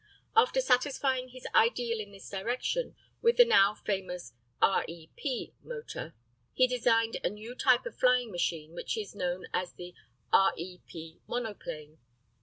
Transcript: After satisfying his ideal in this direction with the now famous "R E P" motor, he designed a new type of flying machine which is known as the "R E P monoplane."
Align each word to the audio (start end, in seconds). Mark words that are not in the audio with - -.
After 0.35 0.61
satisfying 0.61 1.27
his 1.29 1.45
ideal 1.53 1.99
in 1.99 2.11
this 2.11 2.27
direction 2.27 2.95
with 3.21 3.37
the 3.37 3.45
now 3.45 3.75
famous 3.75 4.33
"R 4.59 4.83
E 4.87 5.09
P" 5.15 5.53
motor, 5.61 6.15
he 6.55 6.65
designed 6.65 7.17
a 7.23 7.29
new 7.29 7.53
type 7.53 7.85
of 7.85 7.99
flying 7.99 8.31
machine 8.31 8.73
which 8.73 8.97
is 8.97 9.13
known 9.13 9.45
as 9.53 9.73
the 9.73 9.93
"R 10.33 10.53
E 10.57 10.79
P 10.87 11.21
monoplane." 11.27 11.99